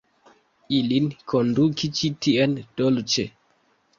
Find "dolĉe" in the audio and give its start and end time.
2.81-3.29